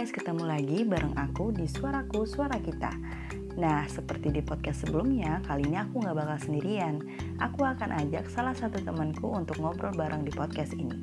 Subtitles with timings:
[0.00, 2.88] guys, ketemu lagi bareng aku di Suaraku Suara Kita.
[3.60, 7.04] Nah, seperti di podcast sebelumnya, kali ini aku nggak bakal sendirian.
[7.36, 10.96] Aku akan ajak salah satu temanku untuk ngobrol bareng di podcast ini.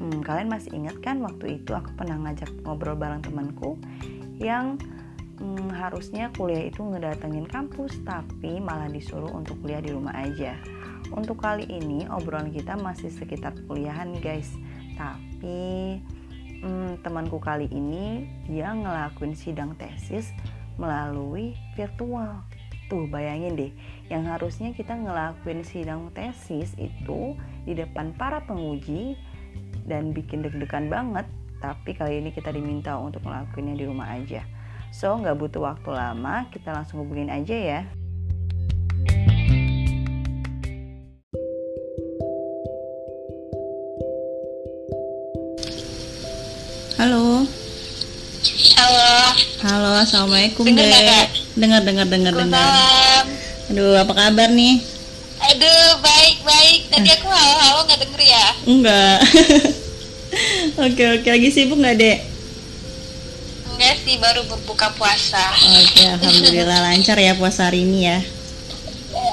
[0.00, 3.76] Hmm, kalian masih ingat kan waktu itu aku pernah ngajak ngobrol bareng temanku
[4.40, 4.80] yang
[5.36, 10.56] hmm, harusnya kuliah itu ngedatengin kampus, tapi malah disuruh untuk kuliah di rumah aja.
[11.12, 14.48] Untuk kali ini obrolan kita masih sekitar kuliahan guys,
[14.96, 16.00] tapi
[16.64, 20.32] hmm, temanku kali ini dia ngelakuin sidang tesis
[20.80, 22.40] melalui virtual.
[22.88, 23.72] Tuh bayangin deh,
[24.12, 29.16] yang harusnya kita ngelakuin sidang tesis itu di depan para penguji
[29.84, 31.28] dan bikin deg-degan banget,
[31.60, 34.44] tapi kali ini kita diminta untuk ngelakuinnya di rumah aja.
[34.92, 37.80] So, nggak butuh waktu lama, kita langsung hubungin aja ya.
[46.94, 47.42] Halo.
[48.78, 49.10] Halo.
[49.66, 51.28] Halo, assalamualaikum Dengar Dek.
[51.58, 53.26] Dengar, dengar, dengar, dengar.
[53.66, 54.78] Aduh, apa kabar nih?
[55.42, 56.80] Aduh, baik baik.
[56.94, 58.46] Tadi aku halo-halo nggak denger ya?
[58.70, 59.18] Enggak.
[60.86, 61.28] oke, oke.
[61.34, 62.18] Lagi sibuk nggak, Dek?
[63.74, 65.42] Enggak sih, baru berbuka puasa.
[65.82, 68.22] Oke, alhamdulillah lancar ya puasa hari ini ya.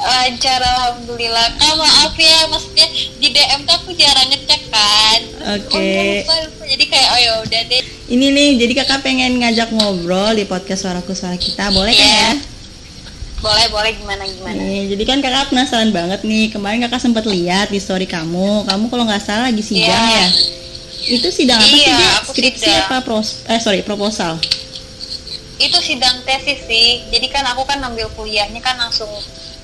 [0.02, 1.48] Lancar, alhamdulillah.
[1.56, 5.20] Kak, maaf ya, maksudnya di DM tuh aku jarang ngecek kan.
[5.56, 5.78] Oke.
[5.78, 5.82] Oh,
[6.18, 6.64] lupa, lupa.
[6.66, 7.82] Jadi kayak oh ya udah deh.
[8.10, 12.18] Ini nih, jadi kakak pengen ngajak ngobrol di podcast Suaraku Suara Kita, boleh kan Iya.
[12.18, 12.32] ya?
[13.42, 14.58] Boleh, boleh gimana gimana.
[14.58, 16.50] Nih, jadi kan kakak penasaran banget nih.
[16.50, 18.66] Kemarin kakak sempat lihat di story kamu.
[18.66, 20.18] Kamu kalau nggak salah lagi sidang Iya.
[20.18, 20.28] ya?
[21.02, 22.86] Itu sidang apa sih, Iya, aku Skripsi sidang.
[22.86, 24.38] apa pros eh sorry, proposal?
[25.58, 27.06] Itu sidang tesis sih.
[27.10, 29.10] Jadi kan aku kan ambil kuliahnya kan langsung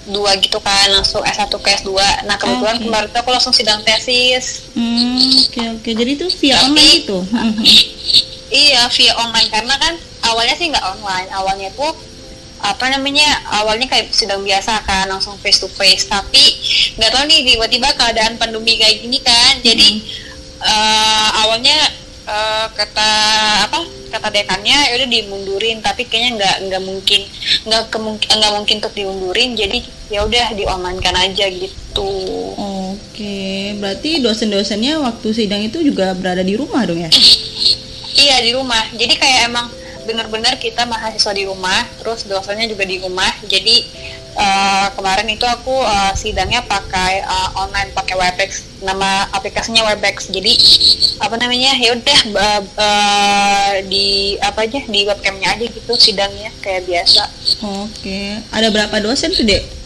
[0.08, 1.92] dua gitu kan langsung S1 ke S2
[2.24, 2.84] nah kebetulan Oke.
[2.84, 5.90] kemarin tuh aku langsung sidang tesis Hmm, oke oke.
[5.90, 7.02] Jadi itu via Tapi- online.
[7.34, 7.64] Mhm.
[8.48, 11.92] Iya via online karena kan awalnya sih nggak online awalnya tuh
[12.58, 16.42] apa namanya awalnya kayak sidang biasa kan langsung face to face tapi
[16.98, 19.90] nggak tahu nih tiba-tiba keadaan pandemi kayak gini kan jadi
[20.64, 21.78] eh, awalnya
[22.26, 23.10] eh, kata
[23.70, 27.22] apa kata dekannya ya udah dimundurin tapi kayaknya nggak nggak mungkin
[27.68, 32.10] nggak kemungkin nggak mungkin untuk diundurin jadi ya udah di online kan aja gitu
[33.18, 37.10] Oke, berarti dosen-dosennya waktu sidang itu juga berada di rumah dong ya?
[38.14, 38.82] Iya di rumah.
[38.94, 39.70] Jadi kayak emang
[40.06, 43.30] benar-benar kita mahasiswa di rumah, terus dosennya juga di rumah.
[43.46, 43.86] Jadi
[44.38, 48.82] eh, kemarin itu aku eh, sidangnya pakai eh, online, pakai Webex.
[48.82, 50.30] Nama aplikasinya Webex.
[50.30, 50.54] Jadi
[51.22, 51.74] apa namanya?
[51.78, 52.20] Ya udah
[52.70, 57.30] eh, di apa aja di webcamnya aja gitu sidangnya kayak biasa.
[57.86, 59.77] Oke, ada berapa dosen tuh dek?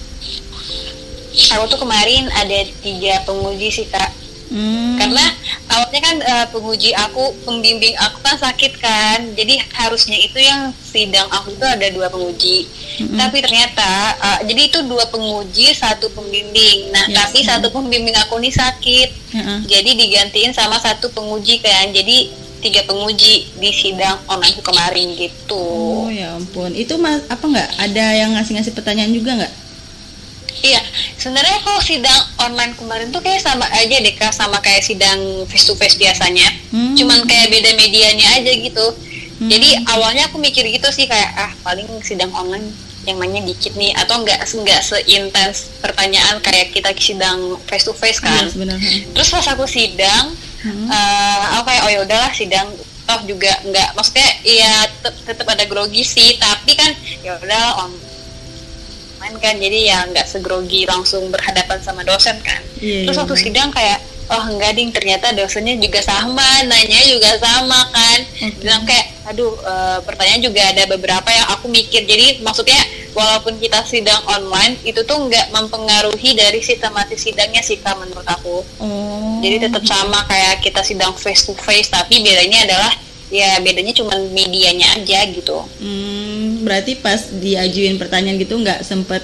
[1.32, 4.12] Aku tuh kemarin ada tiga penguji sih kak.
[4.52, 5.24] Hmm, karena
[5.72, 11.24] awalnya kan eh, penguji aku pembimbing aku kan sakit kan jadi harusnya itu yang sidang
[11.32, 12.68] aku itu ada dua penguji
[13.00, 13.16] Mm-mm.
[13.16, 17.16] tapi ternyata eh, jadi itu dua penguji satu pembimbing nah Yes.
[17.16, 19.60] tapi satu pembimbing aku nih sakit Heeh.
[19.72, 22.28] jadi digantiin sama satu penguji kan jadi
[22.60, 27.70] tiga penguji di sidang online kemarin gitu Oh ya ampun, itu mas apa nggak?
[27.80, 29.54] Ada yang ngasih-ngasih pertanyaan juga nggak?
[30.62, 30.82] Iya,
[31.16, 35.66] sebenarnya kalau sidang online kemarin tuh kayak sama aja deh kak, sama kayak sidang face
[35.66, 36.46] to face biasanya.
[36.70, 36.94] Hmm.
[36.94, 38.86] Cuman kayak beda medianya aja gitu.
[39.40, 39.50] Hmm.
[39.50, 42.70] Jadi awalnya aku mikir gitu sih kayak ah paling sidang online
[43.10, 48.22] yang nanya dikit nih atau enggak enggak seintens pertanyaan kayak kita sidang face to face
[48.22, 48.46] kan.
[48.46, 49.10] Sebenarnya.
[49.18, 50.86] Terus pas aku sidang, Hmm.
[50.86, 52.70] eh, aku kayak oh ya udahlah sidang
[53.02, 56.94] toh juga enggak maksudnya ya tetap ada grogi sih tapi kan
[57.26, 57.82] ya udah
[59.22, 63.36] online kan jadi ya nggak segrogi langsung berhadapan sama dosen kan Iya, terus iya, waktu
[63.36, 63.46] benar.
[63.46, 68.58] sidang kayak oh enggak ding ternyata dosennya juga sama nanya juga sama kan Oke.
[68.58, 72.82] bilang kayak aduh eh, pertanyaan juga ada beberapa yang aku mikir jadi maksudnya
[73.14, 78.66] walaupun kita sidang online itu tuh nggak mempengaruhi dari sistematis sidangnya sih kak menurut aku
[78.82, 79.38] Oh.
[79.40, 82.94] jadi tetap sama kayak kita sidang face to face tapi bedanya adalah
[83.30, 86.11] ya bedanya cuma medianya aja gitu Hmm,
[86.72, 89.20] berarti pas diajuin pertanyaan gitu nggak sempet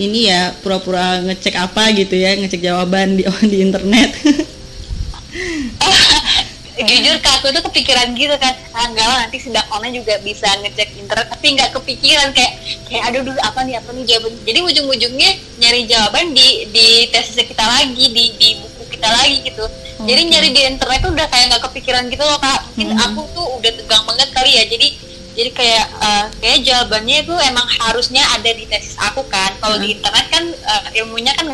[0.00, 4.08] ini ya pura-pura ngecek apa gitu ya ngecek jawaban di di internet.
[6.78, 10.46] jujur kak aku tuh kepikiran gitu kan ah, enggak lah nanti sidang online juga bisa
[10.62, 12.54] ngecek internet tapi nggak kepikiran kayak
[12.86, 17.50] kayak aduh dulu apa nih apa nih jawaban jadi ujung-ujungnya nyari jawaban di di tesisnya
[17.50, 19.66] kita lagi di di buku kita lagi gitu
[20.06, 20.30] jadi Oke.
[20.30, 23.04] nyari di internet tuh udah kayak nggak kepikiran gitu loh kak mungkin Mhm.
[23.10, 24.88] aku tuh udah tegang banget kali ya jadi
[25.38, 29.88] jadi kayak eh, kayak jawabannya itu emang harusnya ada di tesis aku kan kalau di
[29.88, 29.94] Mhm.
[29.94, 31.46] internet kan eh, ilmunya kan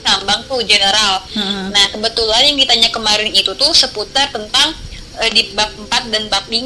[0.00, 1.64] ngambang tuh general Heeh.
[1.68, 4.72] Nah, kebetulan yang ditanya kemarin itu tuh seputar tentang
[5.18, 6.56] eh, di bab 4 dan bab 5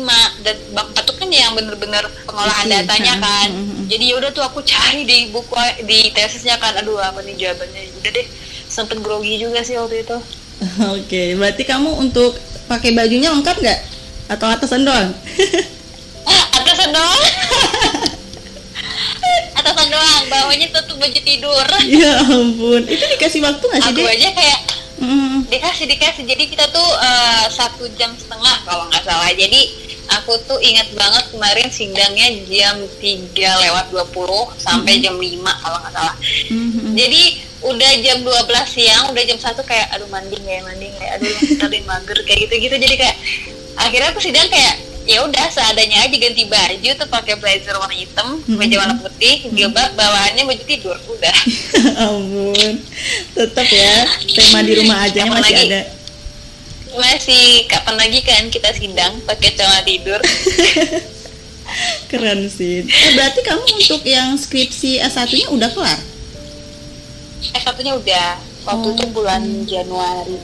[0.40, 3.24] dan bab 4 tuh kan yang bener-bener pengolahan Isi, datanya ha.
[3.24, 3.88] kan Mhm.
[3.88, 5.50] jadi yaudah tuh aku cari di buku
[5.82, 8.26] di tesisnya kan aduh apa nih jawabannya udah deh
[8.68, 10.16] sempet grogi juga sih waktu itu
[10.94, 13.80] Oke, berarti kamu untuk pakai bajunya lengkap nggak?
[14.26, 15.10] Atau atasan doang?
[16.84, 17.22] atasan doang
[19.58, 21.66] atasan doang bawahnya tutup baju tidur.
[21.88, 24.12] Ya ampun, itu dikasih waktu nggak sih aku deh?
[24.12, 24.60] aja kayak
[24.94, 26.22] Mm, dikasih dikasih.
[26.22, 29.26] Jadi kita tuh eh, satu jam setengah kalau nggak salah.
[29.34, 29.74] Jadi
[30.06, 35.94] aku tuh ingat banget kemarin sidangnya jam 3 lewat 20 sampai jam 5 kalau nggak
[35.98, 36.14] salah.
[36.46, 36.94] Mhm.
[36.94, 37.22] jadi
[37.64, 41.12] udah jam 12 siang udah jam satu kayak aduh mandi nggak ya mandi nggak ya
[41.16, 43.16] aduh tadi mager kayak gitu gitu jadi kayak
[43.80, 48.40] akhirnya aku sidang kayak ya udah seadanya aja ganti baju tuh pakai blazer warna hitam
[48.40, 48.56] Mhm.
[48.56, 51.36] meja warna putih jilbab bawaannya baju tidur udah
[52.04, 52.72] ampun,
[53.30, 53.94] tetap ya
[54.26, 55.68] tema di rumah aja masih lagi?
[55.68, 55.80] ada.
[56.94, 60.20] masih kapan lagi kan kita sidang pakai celana tidur
[62.06, 62.84] Keren sih.
[62.84, 65.98] Eh berarti kamu untuk yang skripsi S1-nya udah kelar?
[67.42, 68.28] S satunya udah
[68.62, 70.38] waktu Oh, itu bulan Januari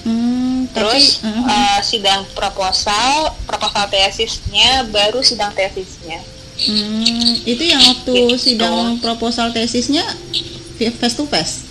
[0.00, 0.39] Hmm,
[0.70, 1.42] terus tapi, mhm.
[1.46, 3.14] eh, sidang proposal
[3.44, 6.20] proposal tesisnya baru sidang tesisnya
[6.60, 8.36] Hmm, itu yang waktu Gitu.
[8.52, 10.04] sidang proposal tesisnya
[10.76, 11.64] face to face.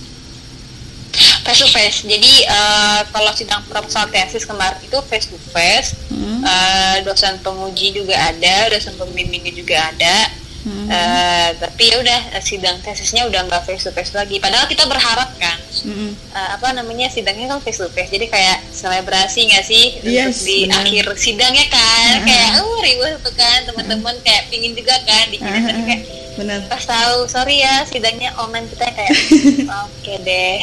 [1.46, 6.42] face to face jadi eh, kalau sidang proposal tesis kemarin itu face to face Hmm,
[6.42, 10.16] Eh, dosen penguji juga ada dosen pembimbingnya juga ada
[10.62, 10.88] hmm.
[10.88, 14.84] Eh, tapi ya udah eh, sidang tesisnya udah nggak face to face lagi padahal kita
[14.84, 16.12] berharap kan Mm-mm.
[16.12, 20.46] eh, apa namanya sidangnya kan face to face jadi kayak selebrasi nggak sih Yes, untuk
[20.46, 20.80] di benar.
[20.82, 22.26] akhir sidangnya kan Uh-huh.
[22.26, 26.02] kayak oh riuh tuh kan teman-teman kayak pingin juga kan di tapi kayak
[26.36, 26.60] benar.
[26.66, 29.12] pas tahu sorry ya sidangnya online kita kayak
[29.86, 30.58] oke deh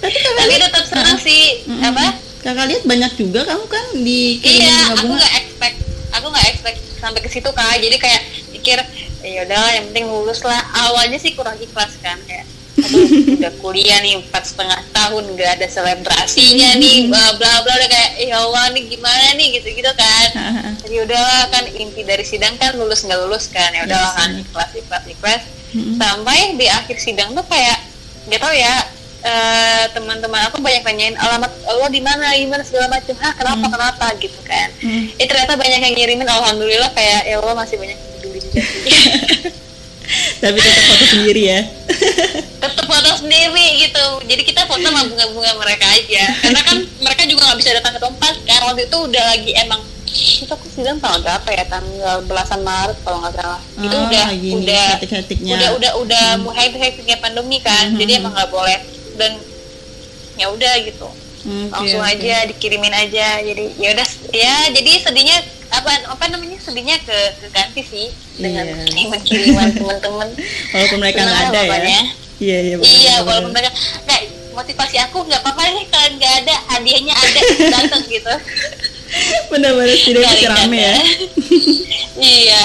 [0.00, 1.84] Tapi tapi tetap senang sih Mm-mm.
[1.84, 2.04] apa
[2.40, 5.76] kakak lihat banyak juga kamu kan di iya aku nggak expect
[6.10, 8.78] aku nggak expect sampai ke situ kak jadi kayak pikir
[9.22, 10.58] ya udah yang penting lulus lah.
[10.88, 12.46] Awalnya sih kurang ikhlas kan kayak
[12.80, 13.04] aduh
[13.36, 18.10] udah kuliah nih empat setengah tahun nggak ada selebrasinya nih bla bla bla udah kayak
[18.18, 19.48] ya Allah nih gimana nih?
[19.56, 20.28] Gitu gitu kan.
[20.80, 23.68] Jadi udahlah kan inti dari sidang kan lulus nggak lulus kan.
[23.70, 25.42] Ya udahlah kan ikhlas ikhlas ikhlas.
[25.96, 27.78] Sampai di akhir sidang tuh kayak
[28.26, 28.74] nggak tahu ya
[29.20, 33.72] eh, teman-teman aku banyak tanyain alamat lo di mana gimana segala macam ah kenapa Hmm.
[33.72, 34.06] kenapa?
[34.16, 34.68] Gitu kan.
[34.80, 35.04] Hmm.
[35.14, 37.98] eh ternyata banyak yang ngirimin alhamdulillah kayak ya Allah masih banyak
[40.42, 41.60] Tapi tetap foto sendiri ya.
[42.60, 44.04] tetap foto sendiri gitu.
[44.26, 46.24] Jadi kita foto sama bunga-bunga mereka aja.
[46.40, 48.60] Karena kan mereka juga nggak bisa datang ke tempat kan.
[48.66, 49.80] Waktu itu udah lagi emang
[50.10, 51.64] itu aku sidang tanggal berapa ya?
[51.64, 53.60] Tanggal belasan Maret kalau nggak salah.
[53.78, 55.54] Itu Ah, udah gini, udah hektik-hektiknya.
[55.54, 57.94] udah udah udah mulai hektiknya pandemi kan.
[57.94, 57.98] Mhm.
[58.00, 58.78] jadi emang nggak boleh.
[59.14, 59.38] Dan
[60.34, 61.06] ya udah gitu.
[61.40, 62.10] Oke, langsung oke.
[62.10, 63.38] aja dikirimin aja.
[63.38, 65.38] Jadi ya udah ya jadi sedihnya
[65.70, 68.06] apa apa namanya sedihnya ke ke ganti sih
[68.36, 69.16] dengan Iya.
[69.26, 70.28] kiriman teman-teman
[70.70, 72.02] Walaupun mereka nggak ada ya.
[72.40, 72.74] Iya iya.
[72.74, 73.70] benar, iya benar, walaupun mereka
[74.02, 74.20] nggak
[74.50, 77.40] motivasi aku nggak apa-apa nih kalian nggak ada hadiahnya ada
[77.78, 78.34] datang gitu
[79.48, 80.94] Benar-benar tidak bisa rame ya.
[80.94, 81.04] dana.
[82.20, 82.62] iya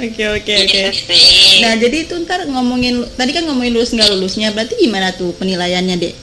[0.00, 0.66] Oke oke oke.
[0.66, 5.12] gitu sih Nah jadi itu ntar ngomongin tadi kan ngomongin lulus nggak lulusnya berarti gimana
[5.12, 6.14] tuh penilaiannya dek?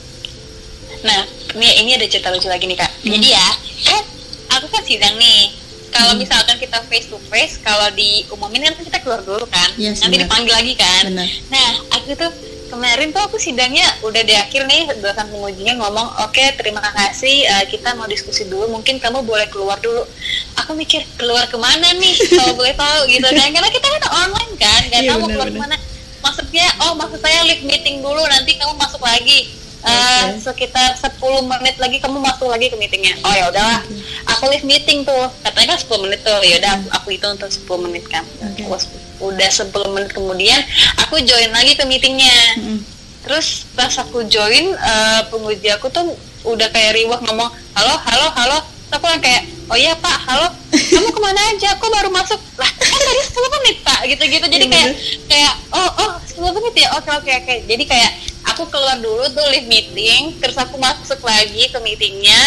[0.98, 1.22] Nah,
[1.54, 2.90] ini ini ada cerita lucu lagi nih kak.
[2.90, 3.10] Hmm.
[3.14, 3.46] Jadi ya,
[3.86, 4.02] kan
[4.52, 5.54] aku kan sidang nih.
[5.98, 6.22] Kalau Hmm.
[6.22, 9.66] misalkan kita face to face, kalau diumumin kan kita keluar dulu kan.
[9.74, 10.24] Yes, Nanti benar.
[10.24, 11.02] dipanggil lagi kan.
[11.08, 11.26] Benar.
[11.48, 12.30] Nah, aku tuh
[12.68, 17.64] kemarin tuh aku sidangnya udah di akhir nih dosen pengujinya ngomong oke terima kasih eh,
[17.66, 20.04] kita mau diskusi dulu mungkin kamu boleh keluar dulu
[20.54, 24.52] aku mikir keluar ke mana nih kalau boleh tahu gitu kan karena kita kan online
[24.56, 25.56] kan nggak Iya, tahu mau keluar benar.
[25.56, 25.76] ke mana
[26.20, 29.48] maksudnya oh maksud saya live meeting dulu nanti kamu masuk lagi
[29.88, 31.16] Eh, sekitar 10
[31.48, 33.16] menit lagi kamu masuk lagi ke meetingnya.
[33.24, 33.80] Oh ya udahlah.
[34.36, 35.32] Aku live meeting tuh.
[35.40, 36.40] Katanya kan 10 menit tuh.
[36.44, 38.24] Ya udah aku hitung untuk 10 menit kan.
[38.60, 38.84] Terus
[39.18, 40.60] udah 10 menit kemudian
[41.00, 42.38] aku join lagi ke meetingnya.
[42.60, 42.80] Mm-mm.
[43.18, 46.16] terus pas aku join eh, penguji aku tuh
[46.48, 48.58] udah kayak riwah ngomong halo halo halo.
[48.88, 50.16] Terus aku yang kayak oh iya pak.
[50.28, 51.68] Halo kamu ke mana aja?
[51.74, 52.40] Aku baru masuk?
[52.54, 54.00] Lah kan tadi 10 menit pak.
[54.06, 55.26] Gitu gitu jadi Iya, kayak bener.
[55.26, 56.88] kayak oh oh 10 menit ya?
[56.94, 57.54] Oke oke oke.
[57.64, 58.12] Jadi kayak
[58.48, 62.40] aku keluar dulu tuh live meeting terus aku masuk lagi ke meetingnya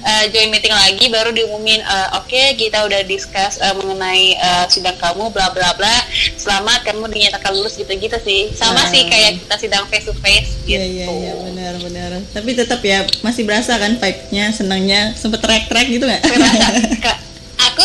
[0.00, 4.96] eh, join meeting lagi baru diumumin eh, oke kita udah discuss eh, mengenai eh, sidang
[4.96, 5.92] kamu bla bla bla.
[6.34, 8.52] Selamat kamu dinyatakan lulus gitu gitu sih.
[8.52, 8.88] Sama Ah.
[8.88, 10.80] sih kayak kita sidang face to face gitu.
[10.80, 12.10] Iya iya iya benar benar.
[12.30, 15.12] Tapi tetap ya masih berasa kan vibe-nya senangnya.
[15.14, 16.22] Sempet track-track gitu nggak?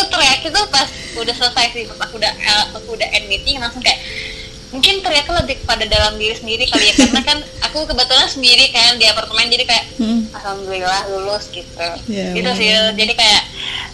[0.00, 3.60] Aku teriak itu pas udah selesai sih pas aku udah eh, aku udah end meeting
[3.60, 4.00] langsung kayak
[4.70, 8.96] mungkin teriaknya lebih kepada dalam diri sendiri kali ya karena kan aku kebetulan sendiri kan
[8.96, 10.24] di apartemen jadi kayak Hmm.
[10.32, 11.76] alhamdulillah lulus gitu
[12.08, 13.42] Iya, gitu sih jadi kayak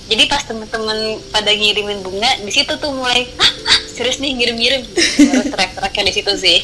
[0.06, 4.86] jadi pas temen-temen pada ngirimin bunga di situ tuh mulai ah, ah serius nih ngirim-ngirim
[5.26, 6.58] baru teriak-teriaknya di situ sih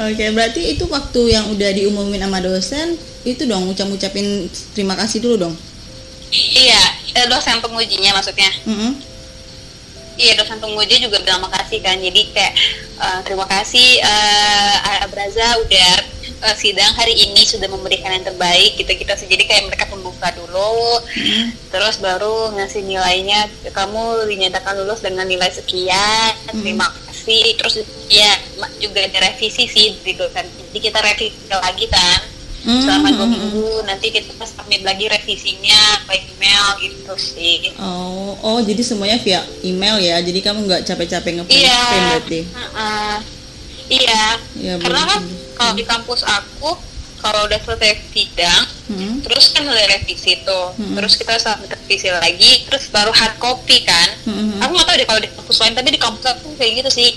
[0.00, 5.36] Oke, berarti itu waktu yang udah diumumin sama dosen, itu dong ucap-ucapin terima kasih dulu
[5.38, 5.54] dong.
[6.32, 6.78] iya
[7.24, 8.50] eh, dosen pengujinya maksudnya.
[8.64, 8.92] Mm-mm.
[10.18, 11.98] Iya dosen penguji juga bilang makasih kan.
[11.98, 12.54] Jadi kayak
[12.98, 15.92] eh, terima kasih eh Abraza udah
[16.46, 21.02] eh, sidang hari ini sudah memberikan yang terbaik kita kita jadi kayak mereka pembuka dulu
[21.70, 23.46] terus baru ngasih nilainya.
[23.70, 27.54] Kamu dinyatakan lulus dengan nilai sekian terima kasih.
[27.58, 28.32] Terus ya
[28.80, 32.20] juga ada revisi sih di dosen jadi kita revisi lagi kan
[32.68, 38.36] Hmm, selama dua hmm, minggu nanti kita submit lagi revisinya by email gitu sih Oh,
[38.44, 40.20] oh jadi semuanya via email ya.
[40.20, 41.80] Jadi kamu nggak capek-capek nge-print Iya.
[41.88, 42.40] berarti.
[42.44, 43.14] Heeh.
[43.88, 44.24] Iya.
[44.52, 45.22] Iya, Karena bener kan
[45.56, 46.70] kalau di kampus aku
[47.18, 49.18] kalau udah selesai sidang, Hmm.
[49.24, 50.70] terus kan udah revisi tuh.
[50.76, 50.94] Hmm.
[50.94, 54.08] Terus kita submit revisi lagi, terus baru hard copy kan.
[54.22, 54.60] Hmm.
[54.60, 57.10] Aku nggak tahu deh kalau di kampus lain, tapi di kampus aku kayak gitu sih.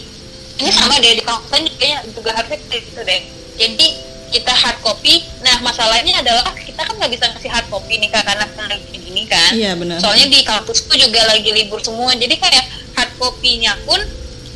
[0.58, 3.22] Ini sama deh di kampus lain kayaknya juga harusnya kayak gitu deh.
[3.60, 3.88] Jadi
[4.32, 5.22] kita hard copy.
[5.44, 8.88] Nah masalahnya adalah kita kan nggak bisa ngasih hard copy nih Kak, karena kan lagi
[8.90, 9.52] gini kan.
[9.52, 10.00] Iya benar.
[10.00, 14.00] Soalnya di kampusku juga lagi libur semua, jadi kayak hard copy-nya pun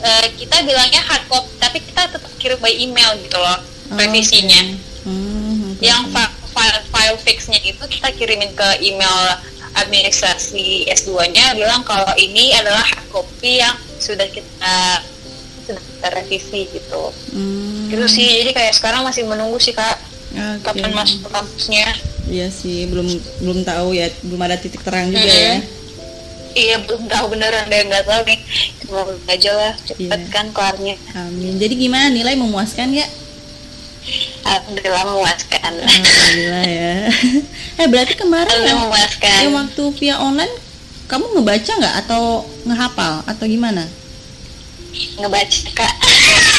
[0.01, 4.58] eh, kita bilangnya hard copy, tapi kita tetap kirim by email gitu loh Oh, revisinya.
[4.65, 5.05] oke.
[5.05, 6.03] Hmm, oke, Yang
[6.50, 9.38] file file fixnya itu kita kirimin ke email
[9.75, 14.75] administrasi S2-nya bilang kalau ini adalah hard copy yang sudah kita
[16.04, 17.04] revisi gitu.
[17.32, 18.30] Hmm, Gitu sih.
[18.42, 19.98] Jadi kayak sekarang masih menunggu sih Kak
[20.32, 20.64] oke.
[20.64, 21.88] kapan masuk ke kampusnya.
[22.26, 23.06] Iya sih, belum
[23.40, 25.38] belum tahu ya, belum ada titik terang juga Mm-mm.
[25.38, 25.56] ya.
[26.56, 28.40] Iya belum tahu beneran deh nggak tahu nih.
[28.80, 30.32] Semoga aja lah cepet Iya.
[30.32, 30.96] kan kelarnya.
[31.14, 31.58] Amin.
[31.58, 33.06] Jadi gimana nilai memuaskan ya?
[34.42, 35.72] Alhamdulillah memuaskan.
[35.76, 36.94] Alhamdulillah ya.
[37.82, 39.38] eh berarti kemarin yang, memuaskan.
[39.42, 40.54] yang waktu via online
[41.06, 42.24] kamu ngebaca nggak atau
[42.64, 43.86] ngehafal atau gimana?
[45.20, 45.94] Ngebaca kak.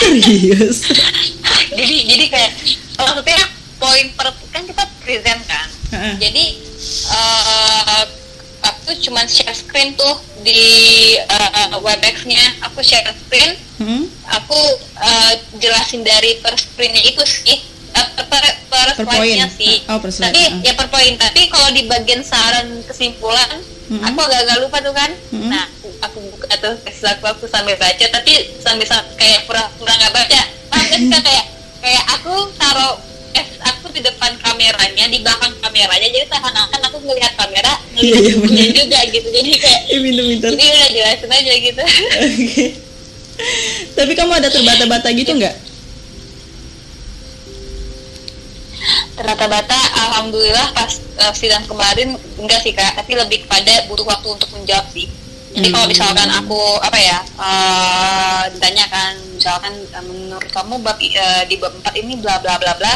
[0.00, 0.78] Serius?
[1.78, 2.52] jadi jadi kayak
[2.96, 3.40] maksudnya
[3.76, 5.68] poin per kan kita present kan.
[5.92, 6.14] Heeh.
[6.20, 6.44] Jadi
[7.12, 8.02] eh
[8.66, 10.62] aku cuma share screen tuh di
[11.18, 12.70] eh, Webex-nya.
[12.70, 13.52] Aku share screen.
[13.76, 14.04] Hmm?
[14.42, 14.58] Aku
[15.00, 17.75] eh, jelasin dari per screen-nya itu sih.
[17.96, 19.36] Per, per, per poin.
[19.50, 19.80] sih.
[19.86, 20.60] Oh, per slide, Tapi ah.
[20.62, 21.12] ya per poin.
[21.14, 23.48] Tapi kalau di bagian saran kesimpulan,
[23.86, 24.02] Mm-mm.
[24.02, 25.10] aku agak-agak lupa tuh kan.
[25.30, 25.48] Mm-mm.
[25.48, 29.92] Nah, aku, aku buka tuh tesis aku, aku sambil baca, tapi sambil sa- kayak pura-pura
[29.92, 30.40] nggak baca.
[30.92, 31.22] Sih, Kak?
[31.22, 31.44] kayak
[31.78, 32.94] kayak aku taruh
[33.32, 38.32] eh, aku di depan kameranya, di belakang kameranya, jadi seakan-akan aku ngelihat kamera, ngelihat Iya,
[38.44, 39.28] iya, juga gitu.
[39.30, 40.50] Jadi kayak Eh pinter-pinter.
[40.52, 41.82] jadi udah jelasin aja gitu.
[42.18, 42.64] Oke.
[43.92, 45.54] Tapi kamu ada terbata-bata gitu nggak?
[49.16, 54.52] Terbata-bata, alhamdulillah pas eh, sidang kemarin enggak sih kak, tapi lebih kepada butuh waktu untuk
[54.52, 55.08] menjawab sih.
[55.56, 55.92] Jadi kalau Hmm.
[55.96, 61.96] misalkan aku apa ya eh ditanyakan misalkan eh, menurut kamu bab eh, di bab 4
[61.96, 62.92] ini bla bla bla bla,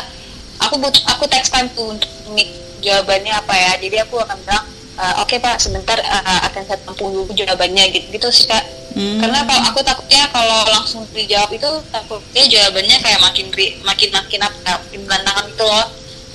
[0.60, 2.52] aku butuh aku text time tuh untuk mik
[2.84, 3.72] jawabannya apa ya.
[3.80, 4.64] Jadi aku akan bilang
[5.00, 8.60] eh, oke pak sebentar eh, akan saya tampung dulu jawabannya gitu gitu sih kak.
[8.92, 9.24] Hmm.
[9.24, 13.46] Karena kalau aku takutnya kalau langsung dijawab itu takutnya jawabannya kayak makin
[13.88, 15.86] makin makin apa makin berantakan gitu loh.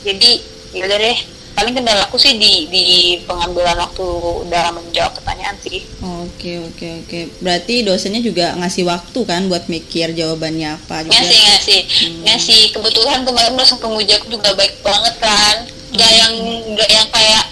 [0.06, 0.32] Jadi
[0.72, 1.18] ya udah deh.
[1.56, 2.84] Paling kendala aku sih di di
[3.24, 4.04] pengambilan waktu
[4.52, 5.88] dalam menjawab pertanyaan sih.
[6.04, 7.20] Oke oke oke.
[7.40, 11.16] Berarti dosennya juga ngasih waktu kan buat mikir jawabannya apa juga.
[11.16, 12.22] Ngasih ngasih Hmm.
[12.28, 12.62] ngasih.
[12.76, 15.56] Kebetulan kemarin dosen penguji aku juga baik banget kan.
[15.96, 16.34] Gak yang
[16.76, 17.46] gak yang kayak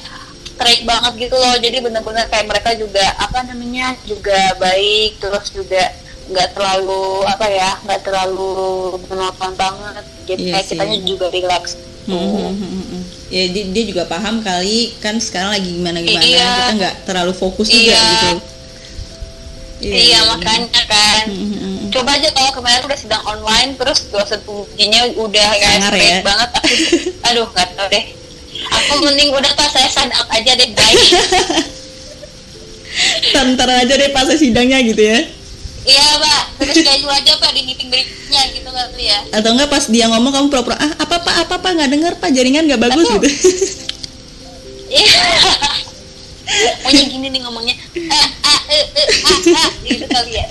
[0.52, 1.56] strike banget gitu loh.
[1.56, 7.72] Jadi benar-benar kayak mereka juga apa namanya juga baik terus juga nggak terlalu apa ya
[7.88, 8.52] nggak terlalu
[9.08, 10.04] menonton banget.
[10.28, 11.64] Jadi Iya kayak kitanya juga relax.
[12.04, 13.02] Hmm, hmm.
[13.32, 16.44] Ya dia, dia juga paham kali kan sekarang lagi gimana gimana Iya.
[16.44, 18.04] kita nggak terlalu fokus juga Iya.
[18.04, 18.32] gitu.
[19.84, 21.26] Iya, makanya kan.
[21.28, 21.92] Hmm.
[21.92, 26.20] Coba aja kalau kemarin udah sidang online terus dosen pengujinya udah kayak ya.
[26.24, 26.74] banget aku
[27.28, 28.06] aduh nggak tahu deh
[28.64, 31.00] aku mending udah pas saya sign up aja deh baik
[33.54, 35.20] Ntar aja deh pas sidangnya gitu ya.
[35.84, 36.42] Iya pak.
[36.58, 40.32] Terus schedule aja pak di meeting berikutnya gitu kali ya Atau enggak pas dia ngomong
[40.32, 41.36] kamu pura-pura ah apa pak?
[41.44, 41.72] Apa pak?
[41.74, 42.30] Nggak dengar pak.
[42.32, 43.28] Jaringan nggak bagus Tapi- gitu.
[44.90, 45.22] iya.
[46.84, 47.76] Pokoknya gini nih ngomongnya.
[48.12, 50.46] Ah ah eh eh ah ah gitu kali ya.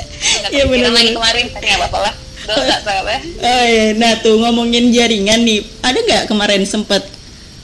[0.51, 1.13] Iya, lagi bener-bener.
[1.15, 2.15] kemarin tapi nggak apa-apa lah.
[2.43, 2.91] Dosa
[3.39, 7.07] Oh iya, nah tuh ngomongin jaringan nih, ada nggak kemarin sempet?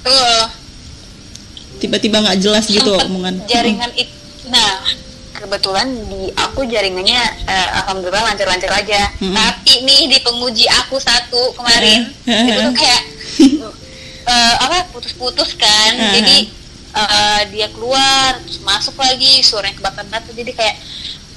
[0.07, 0.45] Tuh.
[1.79, 3.35] Tiba-tiba nggak jelas gitu Sempet omongan?
[3.47, 4.15] jaringan itu
[4.49, 4.81] nah
[5.39, 9.09] kebetulan di aku jaringannya eh, alhamdulillah lancar-lancar aja.
[9.17, 9.33] Mm-mm.
[9.33, 12.45] tapi nih di penguji aku satu kemarin Mm.
[12.45, 13.03] itu tuh kayak
[14.33, 15.93] eh, apa putus-putus kan.
[15.95, 16.13] Mm.
[16.19, 16.37] jadi
[16.93, 20.77] eh, dia keluar terus masuk lagi suaranya kebatan-batan jadi kayak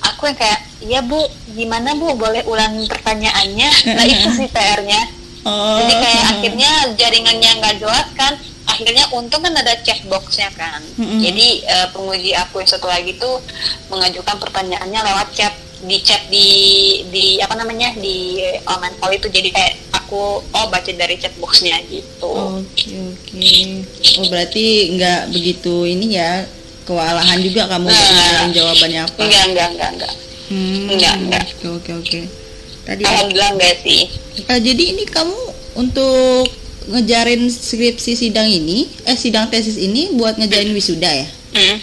[0.01, 1.21] aku yang kayak iya bu
[1.53, 2.17] gimana bu?
[2.17, 3.69] Boleh ulangi pertanyaannya?
[3.93, 5.01] Nah itu sih PR-nya
[5.45, 5.77] oh.
[5.77, 8.33] Jadi kayak akhirnya jaringannya nggak jelas kan
[8.71, 10.79] akhirnya untung kan ada chatboxnya kan.
[10.95, 11.19] Mm-mm.
[11.19, 13.37] jadi eh, penguji aku yang satu lagi tuh
[13.87, 16.47] mengajukan pertanyaannya lewat chat di chat di
[17.09, 19.27] di apa namanya di online call itu.
[19.27, 22.29] Jadi kayak aku oh baca dari chatboxnya gitu.
[22.61, 23.49] Oke oke.
[24.17, 26.45] Oh berarti nggak begitu ini ya
[26.85, 28.49] kewalahan juga kamu Nah.
[28.49, 29.19] jawabannya apa?
[29.21, 30.13] Enggak enggak enggak enggak.
[30.51, 31.45] Hmm, Enggak, enggak.
[31.47, 32.19] oke oke oke.
[32.83, 34.01] Tadi alhamdulillah enggak sih.
[34.43, 35.39] Eh, jadi ini kamu
[35.79, 36.45] untuk
[36.83, 41.27] ngejarin skripsi sidang ini eh sidang tesis ini buat ngejarin wisuda ya?
[41.53, 41.77] Hmm.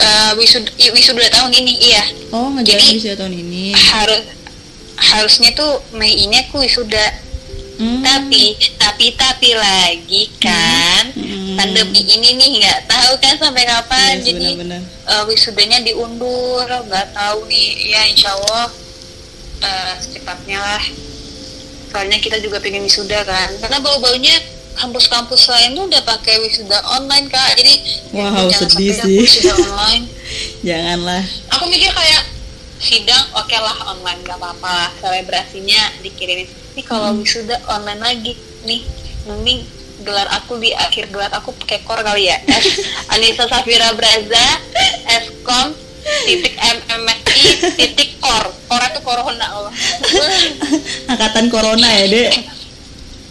[0.00, 2.04] Eh, wisuda wisuda tahun ini iya.
[2.32, 3.76] Oh ngejarin Jadi- wisuda tahun ini.
[3.76, 4.24] harus
[4.96, 7.28] harusnya tuh Mei ini aku wisuda.
[7.76, 11.56] Hmm, tapi tapi tapi lagi kan Hmm.
[11.56, 14.20] pandemi ini nih nggak tahu kan sampai kapan.
[14.20, 14.80] Yes, jadi benar-benar.
[14.84, 17.68] eh, wisudanya diundur nggak tahu nih.
[17.88, 18.68] Ya insya Allah
[19.60, 20.84] eh, secepatnya lah
[21.90, 23.50] soalnya kita juga pengen wisuda kan.
[23.58, 24.32] Karena bau-baunya
[24.72, 27.58] kampus-kampus lain tuh udah pakai wisuda online kak.
[27.58, 27.74] Jadi
[28.10, 29.18] Wow, jangan sedih sampai sih.
[29.20, 30.04] wisuda online.
[30.68, 31.22] Janganlah.
[31.52, 32.22] Aku mikir kayak
[32.80, 34.90] sidang oke lah online gak apa-apa lah.
[34.98, 36.48] Selebrasinya dikirimin.
[36.72, 38.32] Ini kalau wisuda online lagi
[38.62, 38.80] nih
[39.26, 39.60] mending
[40.00, 42.38] gelar aku di akhir gelar aku pakai kor kali ya.
[42.48, 42.80] S
[43.12, 44.46] Anissa Safira Braza
[45.10, 45.76] Eskom
[46.24, 47.40] titik MMSI
[47.76, 48.44] titik kor.
[48.66, 49.72] Kor itu corona Allah
[51.06, 52.30] angkatan corona ya dek?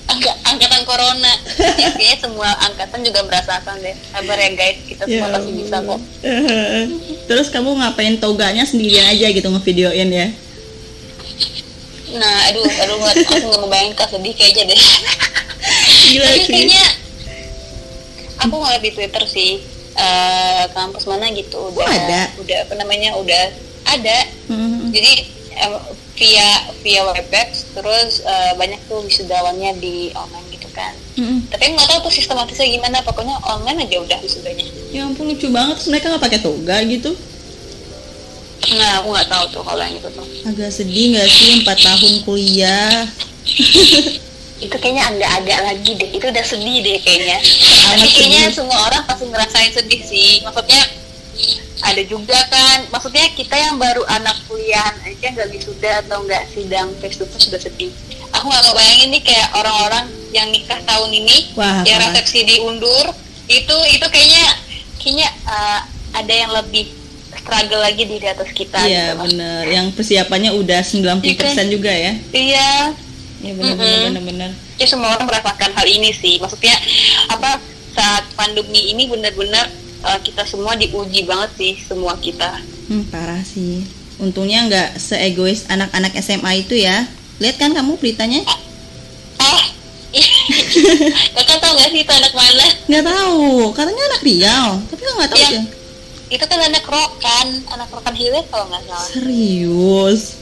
[0.10, 1.32] Angka, angkatan corona.
[1.78, 3.94] Ya, kayaknya semua angkatan juga merasakan deh.
[4.10, 4.78] Sabar ya guys.
[4.84, 6.00] Kita semua Ya pasti bisa kok.
[7.30, 10.28] terus kamu ngapain toganya sendirian aja gitu ngevideoin ya?
[12.10, 14.82] Nah aduh aduh nggak- aku nggak ngebayangin kak sedih kayaknya deh.
[16.10, 16.84] Gila tapi kayaknya
[18.40, 19.52] aku ngeliat di Twitter sih
[20.00, 21.60] eh, kampus mana gitu.
[21.69, 22.21] Udah Oh, ada?
[22.38, 23.43] udah apa namanya udah
[23.86, 24.17] ada.
[24.47, 24.89] Hmm.
[24.89, 25.28] jadi
[26.15, 30.95] via via webex terus eh, banyak tuh wisudawannya di online gitu kan.
[31.19, 31.43] Hmm.
[31.52, 33.04] tapi nggak tahu tuh sistematisnya gimana.
[33.04, 34.63] Pokoknya online aja udah wisudanya.
[34.89, 35.76] Ya ampun lucu banget.
[35.78, 37.12] Terus mereka nggak pakai toga gitu?
[38.69, 40.26] Nah aku nggak tahu tuh kalau yang itu tuh.
[40.45, 41.50] Agak sedih nggak sih?
[41.60, 43.04] Empat tahun kuliah
[44.60, 46.10] itu kayaknya nggak ada lagi deh.
[46.12, 47.39] Itu udah sedih deh kayaknya.
[47.39, 48.56] Amat tapi kayaknya sedih.
[48.60, 50.32] semua orang pasti ngerasain sedih sih.
[50.43, 50.82] Maksudnya
[51.80, 52.78] ada juga kan.
[52.91, 57.48] Maksudnya kita yang baru anak kuliahan aja nggak wisuda atau nggak sidang face to face
[57.48, 57.91] sudah sedih.
[58.36, 63.10] Aku nggak kebayangin nih kayak orang-orang yang nikah tahun ini Wah, yang resepsi diundur
[63.50, 64.45] itu itu kayaknya
[65.02, 65.82] kayaknya uh,
[66.13, 66.86] ada yang lebih
[67.34, 69.62] struggle lagi di atas kita iya gitu bener.
[69.65, 72.13] Yang persiapannya udah 90% juga ya?
[72.30, 72.93] Iya
[73.39, 73.80] iya Mm-mm.
[73.80, 76.39] bener bener ya semua orang merasakan hal ini sih.
[76.39, 76.75] Maksudnya
[77.32, 77.60] apa
[77.95, 79.67] saat pandemi ini benar-benar
[80.08, 82.60] uh, kita semua diuji banget sih semua kita.
[82.88, 83.84] Hmm, parah sih.
[84.19, 87.08] Untungnya nggak seegois anak-anak SMA itu ya.
[87.39, 88.43] Lihat kan kamu beritanya?
[89.39, 89.63] Oh
[91.38, 92.67] kakak tau gak sih itu anak mana?
[92.89, 93.71] Nggak tahu.
[93.78, 94.69] Katanya anak Riau.
[94.89, 95.62] Tapi kok nggak tahu ya
[96.30, 97.47] itu kan anak rokan.
[97.73, 99.10] Anak rokan hilir kalau nggak salah.
[99.10, 100.38] Serius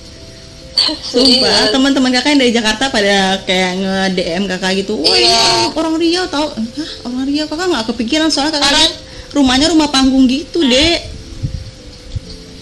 [0.78, 1.72] Sumpah, Serius.
[1.72, 4.94] teman-teman kakak yang dari Jakarta pada kayak nge DM kakak gitu.
[4.96, 5.74] Wah, Iya.
[5.74, 6.48] orang Riau tahu?
[6.48, 8.98] Hah, orang Riau kakak nggak kepikiran soalnya kakak Orang-
[9.30, 11.00] rumahnya rumah panggung gitu, Dek.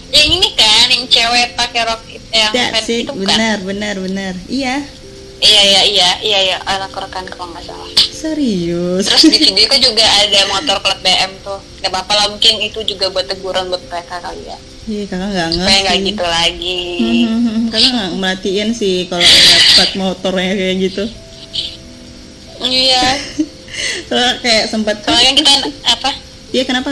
[0.09, 1.99] yang ini kan yang cewek pakai rok
[2.31, 4.33] yang That's fans it, itu benar, benar, benar.
[4.47, 4.79] Iya,
[5.37, 9.05] iya iya iya iya iya anak rokan kalau nggak salah serius.
[9.05, 12.79] terus di video kan juga ada motor plat BM tuh gak apa-apa lah mungkin itu
[12.81, 16.07] juga buat teguran buat mereka kali ya Iya, kakak nggak supaya nggak ngerti.
[16.07, 16.77] gitu lagi
[17.25, 21.03] Hmm, kakak nggak merhatiin sih kalau ngeliat plat motornya kayak gitu.
[22.61, 23.05] iya
[24.07, 25.53] Soalnya kayak sempat, soalnya kan kita
[25.85, 26.11] apa
[26.49, 26.87] iya kenapa?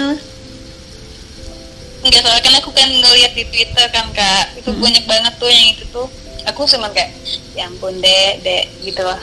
[2.03, 5.71] Enggak soalnya kan aku kan ngeliat di Twitter kan kak itu banyak banget tuh yang
[5.71, 6.07] itu tuh
[6.43, 7.15] aku cuma kayak
[7.53, 9.15] ya ampun dek dek gitu loh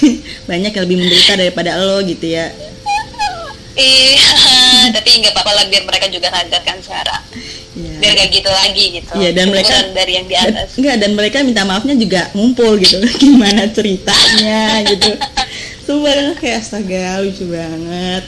[0.48, 2.52] Banyak yang lebih menderita daripada lo gitu ya.
[3.74, 4.22] iya
[4.92, 7.22] tapi nggak apa-apa lah biar mereka juga sadar kan sekarang.
[8.00, 11.36] Biar gak gitu lagi gitu Iya, dan mereka- dari yang di atas Enggak, dan mereka
[11.40, 12.96] minta maafnya juga ngumpul gitu.
[13.22, 15.10] Gimana ceritanya gitu.
[15.82, 18.22] Sumpah kayak astaga lucu banget.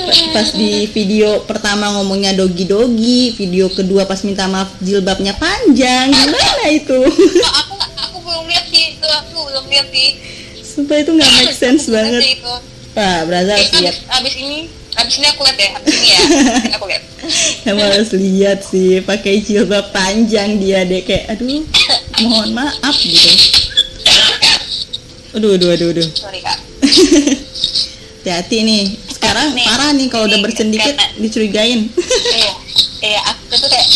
[0.00, 6.08] Pa- Pas di video pertama ngomongnya dogi-dogi, video kedua pas minta maaf jilbabnya panjang.
[6.08, 6.98] Gimana itu?
[7.02, 7.74] Aku
[8.04, 10.08] aku belum lihat sih itu aku belum lihat sih
[10.62, 12.22] Sumpah itu nggak make sense banget.
[12.38, 12.54] itu.
[12.90, 13.96] Pak, Braza harus Kayaknya lihat.
[13.96, 14.58] abis, abis ini
[15.00, 16.18] abis ini aku lihat ya abis ini ya
[16.66, 17.02] ini aku lihat
[17.62, 21.62] Kamu harus lihat sih pakai jilbab panjang dia deh kayak aduh
[22.20, 23.28] mohon maaf gitu.
[25.30, 26.08] Aduh, aduh, aduh, aduh.
[26.10, 26.58] sorry kak
[28.20, 28.84] Hati-hati nih.
[29.08, 31.80] Sekarang nih, parah nih kalau udah ini bersin dikit karena- dicurigain
[32.30, 32.52] iya
[33.10, 33.88] iya aku tuh kayak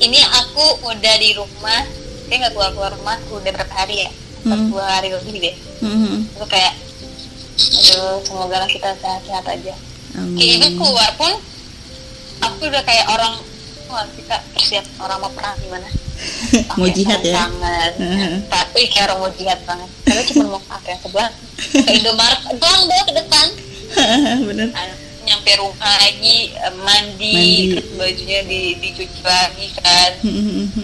[0.00, 1.80] ini aku udah di rumah
[2.24, 4.72] kayak nggak keluar keluar rumah udah berapa hari ya Hmm.
[4.72, 6.32] dua hari lebih deh Mhm.
[6.32, 6.72] itu kayak
[7.60, 9.74] aduh semoga lah kita sehat-sehat aja
[10.10, 11.32] kayak amin itu keluar pun
[12.40, 13.34] aku udah kayak orang
[13.90, 15.88] wah kita persiap orang mau perang gimana?
[16.76, 17.32] Mau jihad ya?
[17.32, 17.92] Tangan.
[18.54, 19.88] Tapi kayak orang mau jihad banget.
[20.04, 21.30] Karena cuma mau pakai yang sebelah.
[21.56, 23.46] Ke Indomaret doang deh ke depan.
[24.44, 24.68] Bener.
[24.76, 24.92] Ah,
[25.24, 27.72] nyampe rumah lagi eh, mandi, Mandi.
[27.72, 30.10] terus bajunya di, dicuci lagi kan.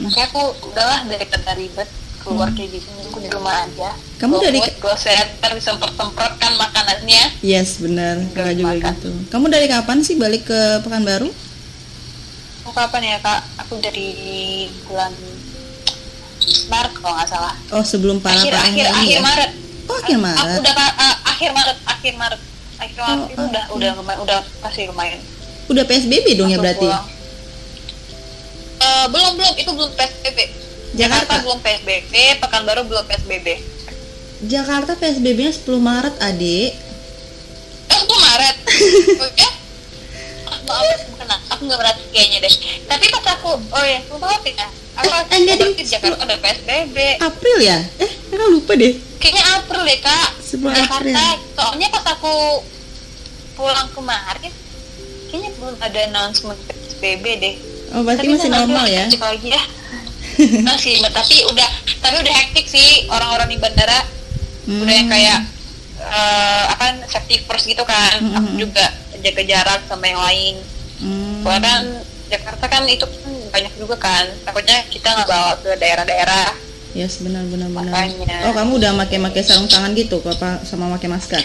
[0.08, 1.88] Makanya aku udahlah daripada ribet
[2.26, 3.94] keluar kayak gitu aku di rumah aja.
[4.16, 7.22] Kamu Go dari- food, go center disempet-sempet kan makanannya.
[7.40, 8.18] Yes benar.
[8.32, 8.92] Kakak juga makan.
[8.92, 9.10] gitu.
[9.28, 11.30] Kamu dari kapan sih balik ke Pekanbaru?
[12.60, 13.40] Aku kapan ya kak?
[13.62, 14.10] Aku dari
[14.84, 15.14] bulan
[16.66, 17.54] Maret kalau nggak salah.
[17.70, 19.20] Oh sebelum parah akhir akhir ini akhir ya?
[19.20, 19.50] Maret.
[19.84, 20.58] Oh akhir aku Maret.
[20.60, 22.40] udah uh, akhir Maret akhir Maret.
[22.76, 25.20] Akhir Maret Oh, itu udah udah lumayan udah pasti lumayan
[25.66, 26.82] udah PSBB dong ya Langsung berarti?
[26.84, 27.04] pulang.
[28.76, 29.54] Eh, belum belum.
[29.56, 30.38] Itu belum PSBB
[30.96, 31.32] Jakarta?
[31.40, 33.46] belum PSBB Pekanbaru belum PSBB
[34.42, 36.70] Jakarta PSBB-nya 10 Maret adik
[37.86, 38.56] eh itu Maret?
[39.26, 39.46] Oke
[40.66, 42.54] maaf aku kena aku nggak berarti kayaknya deh.
[42.84, 44.66] Tapi pas aku oh ya lupa apa ya
[44.98, 45.86] aku Eh, enggak, ding.
[45.86, 47.78] Jakarta ada PSBB April ya?
[47.96, 48.92] Eh kakak lupa deh.
[49.16, 50.28] Kayaknya April deh kak.
[50.42, 51.54] Sebuah Jakarta April.
[51.54, 52.34] soalnya pas aku
[53.54, 54.52] pulang kemarin
[55.30, 57.54] kayaknya belum ada announcement PSBB deh.
[57.94, 59.04] Oh berarti Tapi masih normal aku ya?
[59.06, 59.62] cek lagi ya
[60.62, 61.68] masih tapi udah
[61.98, 64.00] tapi udah hektik sih orang-orang di bandara
[64.66, 65.14] udah yang Hmm.
[65.14, 65.38] kayak
[65.98, 68.84] eh, apa safety first gitu kan Hmm, aku hmm, juga
[69.18, 70.54] jaga jarak sama yang lain
[70.96, 71.44] Hmm.
[71.44, 71.82] kan
[72.26, 76.48] Jakarta kan itu kan banyak juga kan takutnya kita nggak bawa ke daerah-daerah
[76.90, 77.92] Yes, benar benar benar.
[77.92, 78.48] Makanya.
[78.48, 81.44] Oh, kamu udah make-make sarung tangan gitu apa sama make masker?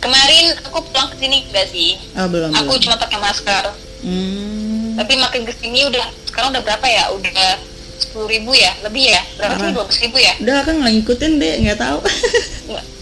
[0.00, 2.82] kemarin aku pulang ke sini enggak sih Oh, belum aku belum.
[2.82, 3.64] cuma pakai masker
[4.00, 4.96] Hmm.
[4.96, 7.52] tapi makin ke sini udah sekarang udah berapa ya udah
[8.00, 11.54] sepuluh ribu ya lebih ya berapa sih dua ribu ya Udah kan nggak ngikutin deh,
[11.60, 11.98] nggak tahu.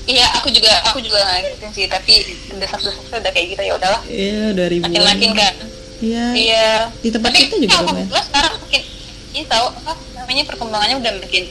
[0.09, 2.15] Iya aku juga aku juga nggak ngikutin sih tapi
[2.51, 4.89] udah satu satu udah kayak gitu ya udahlah Iya, udah ribuan.
[4.89, 5.55] makin makin kan
[5.99, 6.25] Iya.
[6.33, 7.85] iya Di tempat tapi kita juga ya, lumayan.
[8.09, 8.83] alhamdulillah sekarang makin
[9.29, 11.45] ini tahu apa namanya perkembangannya udah makin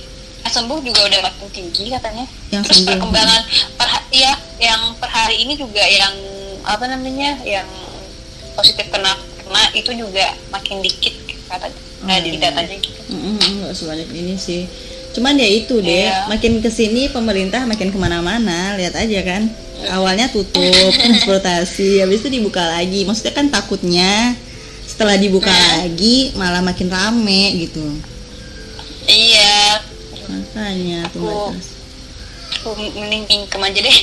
[0.47, 2.91] sembuh juga udah makin tinggi katanya Yang terus sembuh.
[2.95, 3.41] perkembangan
[3.75, 6.13] per iya yang per hari ini juga yang
[6.63, 7.67] apa namanya yang
[8.53, 11.13] positif kena kena itu juga makin dikit
[11.45, 11.77] katanya
[12.09, 12.39] Oh, di iya.
[12.41, 14.63] datanya gitu Mm-mm, nggak sebanyak ini sih.
[15.11, 16.27] Cuman ya itu deh, Iya.
[16.27, 19.49] makin ke sini pemerintah makin ke mana-mana, lihat aja kan.
[19.89, 20.61] Awalnya tutup
[20.97, 23.01] transportasi, habis itu dibuka lagi.
[23.01, 24.35] Maksudnya kan takutnya
[24.83, 25.83] setelah dibuka Hmm.
[25.83, 27.83] lagi malah makin rame gitu.
[29.05, 29.79] iya
[30.25, 31.55] Makanya tuh Aku-
[32.49, 33.97] aku mending income aja deh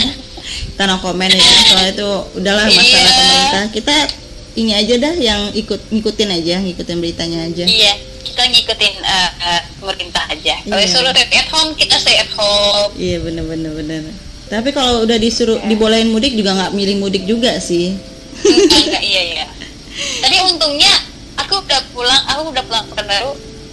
[0.70, 3.12] kita no komen ya soal itu udahlah masalah Iya.
[3.12, 3.96] pemerintah kita
[4.60, 9.62] ini aja dah yang ikut ngikutin aja ngikutin beritanya aja iya kita ngikutin uh, uh,
[9.80, 10.86] pemerintah aja kalau Iya.
[10.86, 14.00] disuruh stay at home kita stay at home iya bener bener bener
[14.46, 15.68] tapi kalau udah disuruh Iya.
[15.68, 17.96] dibolehin mudik juga nggak milih mudik juga sih
[18.40, 19.46] enggak, enggak iya iya
[20.20, 20.92] tapi untungnya
[21.36, 23.32] aku udah pulang aku udah pulang ke baru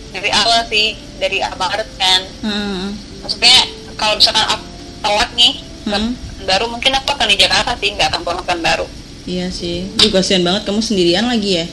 [0.09, 2.95] dari awal sih dari Maret kan Hmm.
[3.21, 3.57] maksudnya
[3.95, 4.65] kalau misalkan aku
[4.99, 5.53] telat nih
[5.87, 6.11] Hmm.
[6.43, 8.87] baru mungkin aku akan di Jakarta sih nggak akan pulang ke baru
[9.27, 9.91] iya sih.
[9.99, 10.63] Duh kasihan banget.
[10.65, 11.65] Kamu sendirian lagi ya?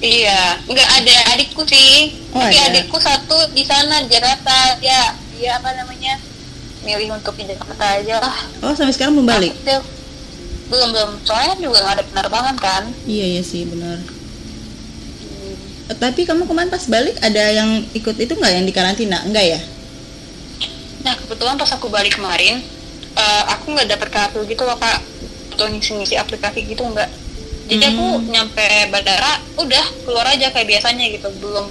[0.00, 0.40] Iya.
[0.64, 2.16] Nggak ada adikku sih.
[2.32, 2.80] Oh, tapi ada.
[2.80, 4.80] adikku satu di sana di Jakarta.
[4.80, 6.16] Dia dia apa namanya
[6.82, 8.18] milih untuk di Jakarta aja.
[8.24, 9.52] Lah oh sampai sekarang belum balik?
[9.62, 9.84] Dia-
[10.64, 11.10] belum belum.
[11.28, 12.82] Soalnya juga nggak ada penerbangan kan?
[13.04, 14.00] Iya iya sih benar.
[15.84, 19.20] Eh, tapi kamu kemarin pas balik ada yang ikut itu nggak yang di karantina?
[19.20, 19.60] Enggak ya?
[21.04, 22.64] Nah kebetulan pas aku balik kemarin,
[23.12, 25.04] eh, aku nggak dapet kartu gitu loh kak,
[25.54, 27.06] untuk ngisi-ngisi aplikasi gitu nggak.
[27.64, 28.28] Jadi aku Hmm.
[28.28, 31.64] nyampe bandara, udah keluar aja kayak biasanya gitu, belum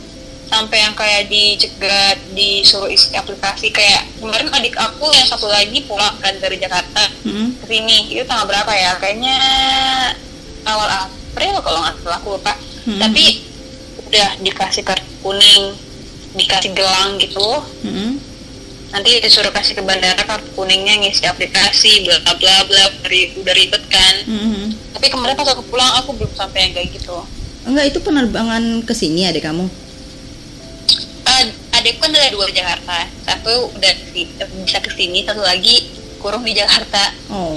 [0.50, 6.14] sampai yang kayak dicegat, disuruh isi aplikasi kayak kemarin adik aku yang satu lagi pulang
[6.18, 7.54] kan dari Jakarta Hmm.
[7.62, 8.98] ke sini, itu tanggal berapa ya?
[8.98, 9.38] Kayaknya
[10.66, 12.54] awal April kalau nggak salah aku lupa.
[12.90, 13.00] Hmm.
[13.00, 13.26] Tapi
[14.10, 15.78] udah dikasih kartu kuning,
[16.34, 17.50] dikasih gelang gitu,
[17.86, 18.18] Hmm.
[18.94, 22.84] Nanti disuruh kasih ke bandara kartu kuningnya ngisi aplikasi bla bla bla.
[23.04, 24.16] Ri- udah ribet kan?
[24.24, 24.70] Hmm.
[24.94, 27.18] tapi kemarin pas aku pulang aku belum sampai yang kayak gitu.
[27.66, 29.66] Enggak itu penerbangan ke sini adik kamu?
[31.24, 33.10] Eh, adikku kan ada dua di Jakarta.
[33.26, 34.30] Satu udah di-
[34.62, 37.12] bisa ke sini satu lagi kurung di Jakarta.
[37.28, 37.52] Oh.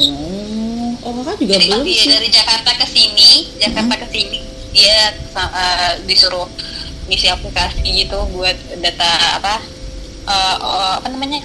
[0.98, 2.10] Oh kakak juga jadi belum dia sih?
[2.10, 3.30] dari Jakarta ke sini
[3.62, 4.38] Jakarta ke sini
[4.74, 6.50] dia eh, disuruh
[7.06, 9.06] ngisi aplikasi gitu buat data
[9.38, 9.62] apa
[10.26, 10.56] eh,
[10.96, 11.40] apa namanya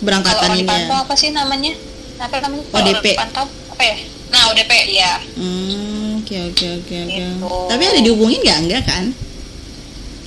[0.00, 1.72] berangkatan ini dipantau ya apa sih namanya
[2.16, 3.04] apa namanya ODP.
[3.12, 3.96] dipantau apa ya
[4.30, 7.16] nah UDP ya Hmm, oke oke oke oke.
[7.16, 7.48] Gitu.
[7.66, 9.04] Tapi ada dihubungin nggak enggak kan?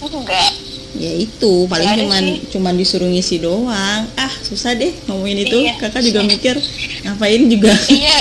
[0.03, 0.51] enggak
[0.93, 2.38] Ya itu paling ada cuman sih.
[2.51, 4.06] cuman disuruh ngisi doang.
[4.13, 5.58] Ah susah deh ngomongin itu.
[5.63, 5.73] Iya.
[5.79, 6.56] Kakak juga mikir
[7.01, 7.73] ngapain juga.
[7.89, 8.17] iya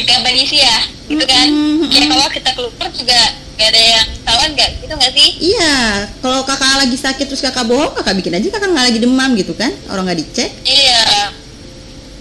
[0.00, 2.10] gampang isi ya gitu kan Mm-mm, ya mm-mm.
[2.10, 3.20] kalau kita keluar juga
[3.60, 5.74] gak ada yang tawan gak gitu gak sih Iya,
[6.18, 9.52] kalau kakak lagi sakit terus kakak bohong, kakak bikin aja kakak nggak lagi demam gitu
[9.52, 9.68] kan?
[9.86, 10.48] Orang nggak dicek.
[10.64, 11.28] iya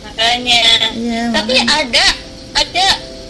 [0.02, 1.24] makanya Iya.
[1.32, 1.80] tapi makanya.
[1.80, 2.06] ada
[2.54, 2.88] ada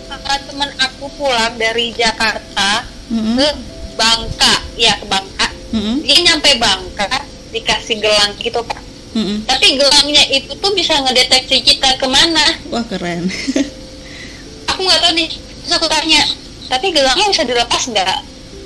[0.09, 3.47] kakak teman aku pulang dari Jakarta Mm-mm, ke
[3.93, 7.05] Bangka ya ke Bangka mm-mm, dia nyampe Bangka
[7.49, 8.81] dikasih gelang gitu pak
[9.13, 9.45] mm-mm.
[9.45, 13.29] tapi gelangnya itu tuh bisa ngedeteksi kita ke mana Wah keren.
[14.69, 16.21] aku nggak tahu nih terus aku tanya
[16.69, 18.17] tapi gelangnya bisa dilepas nggak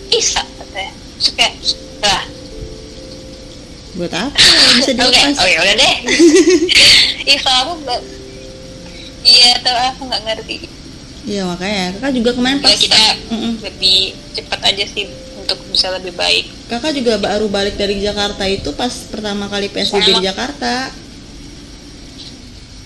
[0.09, 0.91] bisa katanya
[1.33, 1.53] kayak
[2.01, 2.23] lah
[3.93, 4.33] Buat apa?
[4.75, 5.37] Bisa oke dilepas.
[5.37, 5.95] oh ya udah deh
[7.29, 7.95] ih kalau aku
[9.23, 10.57] iya tapi aku nggak ngerti
[11.23, 12.99] Iya makanya kakak juga kemarin ya pas kita
[13.31, 13.53] Mm-mm.
[13.63, 13.99] lebih
[14.35, 15.07] cepat aja sih
[15.39, 20.19] untuk bisa lebih baik kakak juga baru balik dari Jakarta itu pas pertama kali PSBB
[20.19, 20.27] di.
[20.27, 20.91] Jakarta.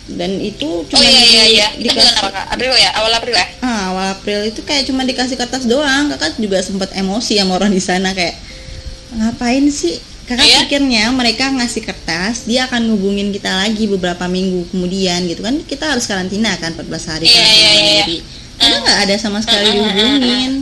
[0.08, 3.36] Dan itu oh cuma iya iya iya di- itu bulan dikasih April ya awal April
[3.36, 6.08] ya ah, awal April itu kayak cuma dikasih kertas doang.
[6.10, 8.36] Kakak juga sempat emosi sama orang di sana kayak
[9.14, 10.00] ngapain sih?
[10.24, 10.58] Kakak Iya?
[10.62, 15.56] pikirnya mereka ngasih kertas, dia akan ngubungin kita lagi beberapa minggu kemudian gitu kan.
[15.62, 17.80] Kita harus karantina kan 14 hari Iya, karantina iya, iya.
[18.04, 18.18] mandiri.
[18.58, 20.54] Karena nggak ada sama sekali mm, mm, dihubungin.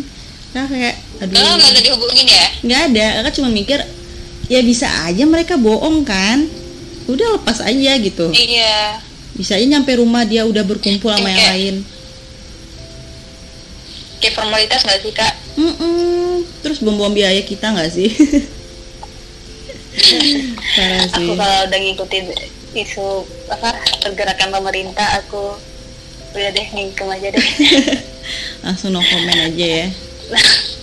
[0.51, 1.33] Kakak kayak aduh.
[1.33, 3.79] kalau nggak ada dihubungin ya nggak ada kakak cuma mikir
[4.45, 6.47] ya bisa aja mereka bohong kan
[7.05, 8.99] udah lepas aja gitu iya
[9.35, 11.75] bisa aja nyampe rumah dia udah berkumpul sama yang lain.
[14.23, 15.33] Kayak formalitas nggak sih kak?
[15.55, 16.43] Mm-mm.
[16.59, 18.09] terus bom-bom biaya kita nggak sih?
[20.75, 21.23] Parah sih.
[21.23, 22.25] aku kalau udah ngikutin
[22.75, 23.71] isu apa
[24.03, 25.55] pergerakan pemerintah aku
[26.35, 27.47] udah deh ngingkem aja deh.
[28.65, 29.87] Langsung no comment aja ya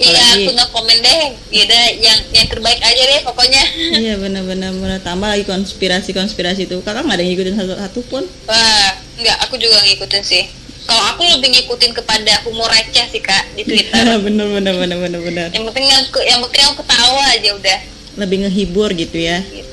[0.00, 1.24] iya aku no komen deh.
[1.52, 3.62] Ya udah yang yang terbaik aja deh pokoknya.
[4.02, 4.98] Iya benar-benar benar.
[5.04, 6.80] Tambah lagi konspirasi-konspirasi itu.
[6.80, 8.24] Kakak nggak ada yang ngikutin satu satu pun?
[8.48, 10.44] Wah enggak aku juga ngikutin sih.
[10.88, 14.00] Kalau aku lebih ngikutin kepada humor receh sih kak di twitter.
[14.26, 17.78] Bener bener bener bener bener yang penting aku yang penting aku ketawa aja udah.
[18.16, 19.38] Lebih ngehibur gitu ya.
[19.44, 19.68] Gitu.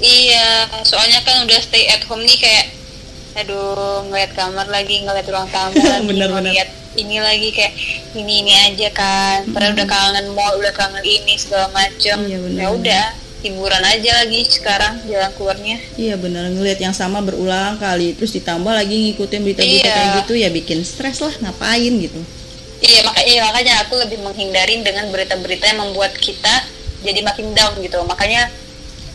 [0.00, 2.66] Iya soalnya kan udah stay at home nih kayak
[3.34, 6.52] aduh ngeliat kamar lagi ngeliat ruang tamu lagi Bener, bener.
[6.54, 7.74] ngeliat ini lagi kayak
[8.14, 12.58] ini ini aja kan padahal udah kangen mall udah kangen ini segala macem Iya, bener.
[12.62, 13.04] ya udah
[13.42, 18.70] hiburan aja lagi sekarang jalan keluarnya Iya bener ngelihat yang sama berulang kali terus ditambah
[18.70, 19.92] lagi ngikutin berita-berita Iya.
[19.92, 22.20] kayak gitu ya bikin stres lah ngapain gitu.
[22.80, 26.64] iya makanya iya, makanya aku lebih menghindarin dengan berita-berita yang membuat kita
[27.02, 28.48] jadi makin down gitu makanya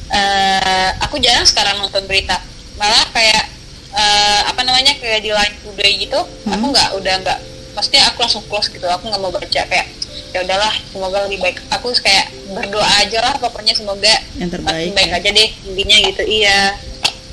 [0.09, 2.37] eh, aku jarang sekarang nonton berita
[2.77, 3.49] malah kayak
[3.91, 6.69] eh, apa namanya kayak di line today gitu aku Hmm.
[6.69, 7.39] nggak udah nggak
[7.71, 9.87] maksudnya aku langsung close gitu aku nggak mau baca kayak
[10.29, 14.93] ya udahlah semoga lebih baik aku kayak berdoa aja lah pokoknya semoga Yang terbaik.
[14.93, 15.17] baik ya.
[15.17, 16.59] aja deh intinya gitu iya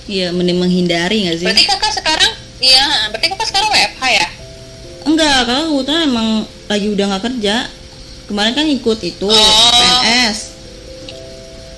[0.07, 1.45] Iya mending menghindari nggak sih?
[1.45, 4.27] berarti kakak sekarang iya berarti kakak sekarang WFH ya
[5.05, 6.29] Enggak, kalau kebetulan emang
[6.67, 7.57] lagi udah nggak kerja.
[8.27, 9.39] Kemarin kan ikut itu Oh.
[10.03, 10.39] PNS.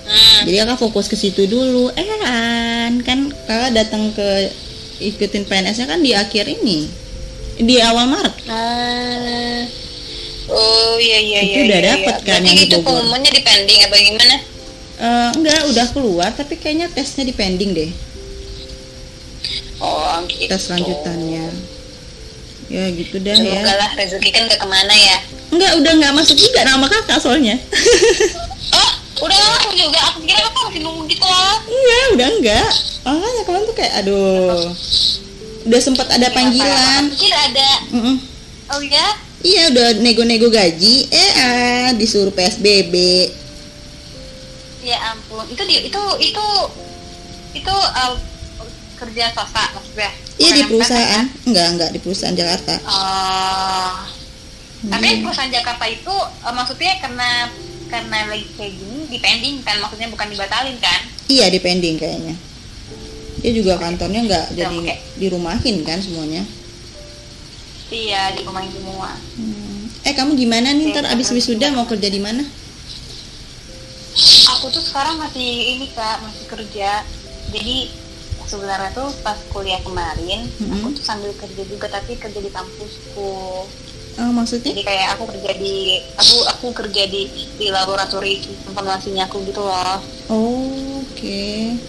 [0.05, 0.41] hmm.
[0.45, 1.93] Jadi kakak fokus ke situ dulu.
[1.93, 4.49] Eh kan, kan kakak datang ke
[4.99, 6.91] ikutin PNS-nya kan di akhir ini.
[7.59, 8.37] Di awal Maret.
[8.47, 9.63] Ah.
[10.49, 11.65] Oh iya iya Itu iya.
[11.69, 12.25] udah iya, dapet iya.
[12.25, 14.37] kan Berarti yang itu pengumumannya di pending apa gimana?
[14.99, 17.91] Eh, enggak, udah keluar tapi kayaknya tesnya di pending deh.
[19.79, 20.51] Oh gitu.
[20.51, 21.47] Tes lanjutannya.
[22.69, 23.75] Ya gitu dah Semoga ya.
[23.79, 25.17] lah rezeki kan gak ke mana ya.
[25.49, 27.57] Enggak, udah nggak masuk juga nama kakak soalnya.
[28.69, 28.91] Oh
[29.25, 29.99] udah aku juga.
[30.13, 31.57] Aku kira aku masih nunggu gitu loh.
[31.65, 32.71] Iya, udah enggak.
[33.09, 34.69] Makanya kemarin tuh kayak aduh.
[35.65, 37.09] Udah sempat ada panggilan.
[37.09, 37.71] Aku kira ada.
[37.93, 38.17] Mm-mm.
[38.69, 39.07] Oh ya?
[39.39, 41.09] Iya, udah nego-nego gaji.
[41.09, 42.95] Eh, ah, disuruh PSBB.
[44.85, 45.45] Ya ampun.
[45.49, 46.47] Itu dia itu itu
[47.55, 48.15] itu uh,
[48.99, 50.11] kerja swasta maksudnya.
[50.39, 51.25] Iya di perusahaan.
[51.27, 52.75] yang Enggak, enggak di perusahaan Jakarta.
[52.85, 53.95] Oh.
[54.79, 55.21] Tapi Hmm.
[55.27, 56.15] perusahaan Jakarta itu
[56.47, 57.31] eh, maksudnya karena
[57.89, 61.01] karena lagi kayak gini dipending kan maksudnya bukan dibatalin kan?
[61.27, 62.35] Iya, di pending kayaknya.
[63.39, 64.57] Dia juga kantornya enggak Oke.
[64.57, 64.79] jadi
[65.17, 66.43] dirumahin kan semuanya.
[67.89, 69.11] Iya di rumah semua.
[69.39, 69.89] Hmm.
[70.05, 72.45] Eh, kamu gimana nih ntar abis wisuda mau kerja di mana?
[74.57, 77.07] Aku tuh sekarang masih ini kak masih kerja.
[77.49, 77.89] Jadi
[78.45, 80.73] sebenarnya tuh pas kuliah kemarin Mhm.
[80.81, 83.33] aku tuh sambil kerja juga tapi kerja di kampusku.
[84.19, 84.75] Oh, maksudnya?
[84.75, 87.23] Jadi kayak aku kerja di aku aku kerja di
[87.55, 90.03] di laboratorium informasinya aku gitu loh.
[90.27, 91.43] Oh, oke.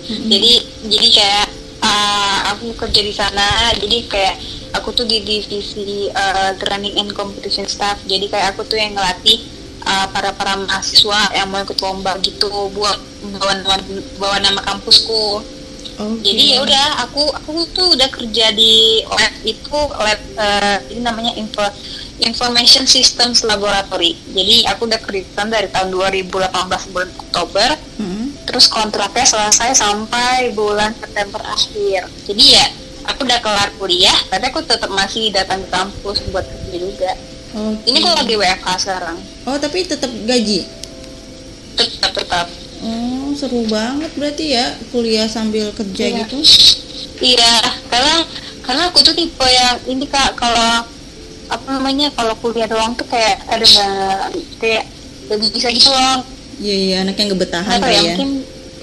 [0.10, 0.28] Mm-mm.
[0.28, 0.52] jadi
[0.90, 1.48] jadi kayak
[1.86, 4.36] uh, aku kerja di sana jadi kayak
[4.74, 9.40] aku tuh di divisi uh, training and competition staff jadi kayak aku tuh yang ngelatih
[9.86, 12.98] uh, para para mahasiswa yang mau ikut lomba gitu buat
[13.40, 13.76] bawa nama
[14.18, 15.44] bawa nama kampusku
[16.00, 16.24] okay.
[16.24, 21.34] jadi ya udah aku aku tuh udah kerja di lab itu lab uh, ini namanya
[21.36, 21.64] info
[22.24, 28.09] information systems laboratory jadi aku udah kerja dari tahun 2018 bulan Oktober hmm.
[28.50, 32.66] Terus kontraknya selesai sampai bulan September akhir jadi ya
[33.06, 37.12] aku udah kelar kuliah tapi aku tetap masih datang ke kampus buat kerja juga
[37.54, 37.94] okay.
[37.94, 40.66] ini aku lagi WFH sekarang oh tapi tetap gaji
[41.78, 42.48] tetap tetap
[42.80, 46.24] Oh, seru banget berarti ya kuliah sambil kerja iya.
[46.24, 46.40] gitu.
[47.20, 47.54] Iya,
[47.92, 48.16] karena
[48.64, 50.88] karena aku tuh tipe yang ini kak kalau
[51.52, 53.68] apa namanya kalau kuliah doang tuh kayak ada
[54.64, 54.88] kayak
[55.28, 56.24] lebih bisa gitu loh.
[56.60, 58.02] Iya iya anak yang kebetahan ya, ya.
[58.14, 58.30] Mungkin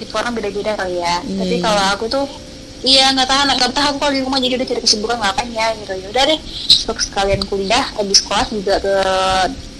[0.01, 1.15] tipe orang beda-beda kali ya.
[1.21, 1.63] Iya, Tapi iya.
[1.63, 2.25] kalau aku tuh
[2.85, 5.67] iya nggak tahan nggak tahan aku kalau di rumah jadi udah cari kesibukan ngapain ya
[5.81, 6.39] gitu ya udah deh
[6.93, 8.95] sekalian kuliah habis kelas juga ke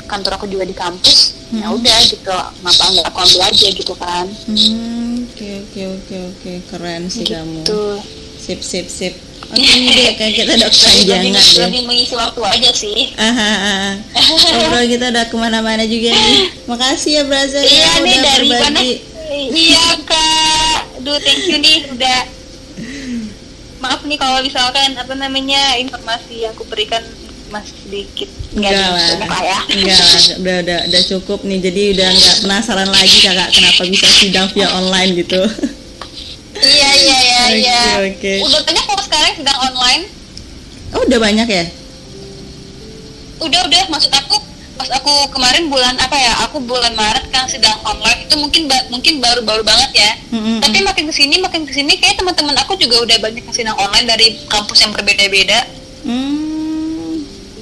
[0.09, 1.61] kantor aku juga di kampus ya hmm.
[1.61, 2.33] ya udah gitu
[2.63, 7.37] ngapa nggak aku ambil aja gitu kan hmm, oke oke oke oke keren sih gitu.
[7.37, 7.61] kamu
[8.41, 9.13] sip sip sip
[9.47, 11.63] Oke deh, kayak kita udah kepanjangan deh.
[11.63, 12.99] Lebih mengisi waktu aja sih.
[13.15, 13.91] Aha, aha.
[14.51, 16.51] Ngobrol kita udah ke mana-mana juga nih.
[16.67, 18.63] Makasih ya Braza iya, ya nih, dari berbagi.
[18.67, 18.81] Mana?
[19.47, 22.19] Iya kak, duh thank you nih udah.
[23.79, 27.03] Maaf nih kalau misalkan apa namanya informasi yang aku berikan
[27.47, 29.07] masih sedikit enggak lah
[29.39, 29.59] ya.
[29.71, 34.07] enggak lah udah udah udah cukup nih jadi udah nggak penasaran lagi kakak kenapa bisa
[34.19, 35.41] sidang via online gitu
[36.63, 38.41] iya iya iya iya okay.
[38.41, 40.03] udah banyak kok sekarang sidang online
[40.95, 41.65] oh udah banyak ya
[43.37, 44.35] udah udah maksud aku
[44.77, 48.77] pas aku kemarin bulan apa ya aku bulan Maret kan sidang online itu mungkin ba
[48.93, 50.57] mungkin baru-baru banget ya mm-hmm.
[50.61, 54.05] tapi makin ke sini makin ke sini kayak teman-teman aku juga udah banyak sidang online
[54.05, 55.65] dari kampus yang berbeda-beda
[56.05, 56.57] mm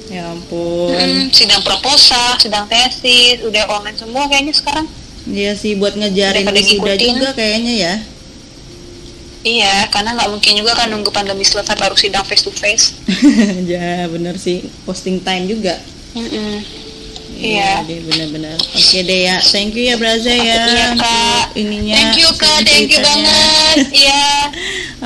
[0.06, 0.94] Ya ampun.
[0.94, 4.86] Hmm, sidang proposal, sidang tesis, udah online semua kayaknya sekarang.
[5.26, 7.94] Iya sih buat ngejarin wisuda juga kayaknya ya.
[9.46, 12.98] Iya, karena nggak mungkin juga kan nunggu pandemi selesai baru sidang face to face.
[13.70, 15.78] ya bener sih, posting time juga.
[16.18, 16.54] Mm -mm.
[17.36, 18.56] Iya, deh benar-benar.
[18.56, 20.56] Oke deh ya, thank you ya Braza ya.
[20.66, 21.44] Iya kak.
[21.54, 21.94] Ininya.
[21.94, 23.76] Thank you kak, thank you banget.
[24.02, 24.26] Iya.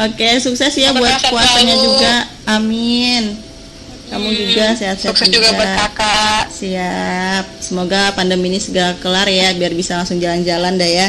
[0.09, 2.15] Oke, sukses ya buat puasanya juga.
[2.49, 3.35] Amin.
[4.11, 5.31] Kamu hmm, juga sehat-sehat juga.
[5.31, 6.43] juga buat kakak.
[6.55, 7.45] Siap.
[7.63, 11.09] Semoga pandemi ini segera kelar ya, biar bisa langsung jalan-jalan dah ya.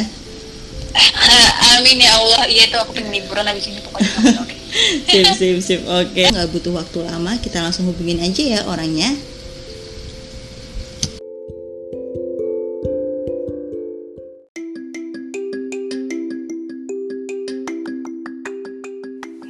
[1.77, 2.43] Amin ya Allah.
[2.47, 4.11] Iya itu aku pengen liburan habis ini pokoknya.
[5.11, 5.81] sip sip sip.
[5.87, 6.11] Oke.
[6.13, 6.25] Okay.
[6.31, 9.11] Nggak butuh waktu lama, kita langsung hubungin aja ya orangnya.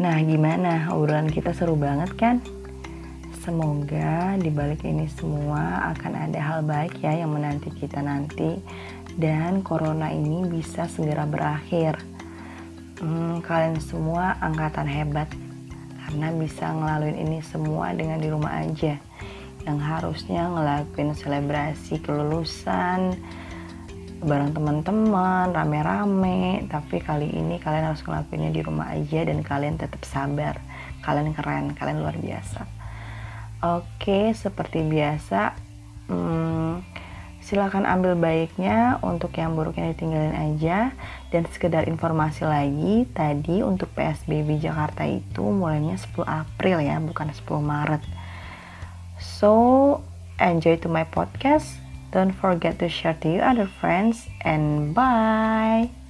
[0.02, 0.90] Nah, gimana?
[0.98, 2.42] Obrolan kita seru banget kan?
[3.42, 8.58] Semoga di balik ini semua akan ada hal baik ya yang menanti kita nanti
[9.18, 12.00] dan corona ini bisa segera berakhir.
[13.02, 15.28] Hmm, kalian semua angkatan hebat
[16.06, 19.00] karena bisa ngelaluin ini semua dengan di rumah aja.
[19.66, 23.18] Yang harusnya ngelakuin selebrasi kelulusan
[24.22, 30.06] bareng teman-teman rame-rame tapi kali ini kalian harus ngelakuinnya di rumah aja dan kalian tetap
[30.06, 30.62] sabar
[31.02, 32.82] kalian keren kalian luar biasa
[33.62, 35.54] Oke, seperti biasa,
[36.10, 36.91] hmm,
[37.52, 38.96] silakan ambil baiknya.
[39.04, 40.96] Untuk yang buruknya ditinggalin aja.
[41.28, 47.60] Dan sekedar informasi lagi, tadi untuk PSBB Jakarta itu mulainya 10 April ya, bukan 10
[47.60, 48.04] Maret.
[49.20, 49.52] So,
[50.40, 51.76] enjoy to my podcast.
[52.16, 56.01] Don't forget to share to your other friends and bye.